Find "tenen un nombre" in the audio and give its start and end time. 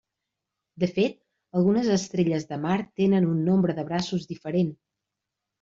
3.03-3.79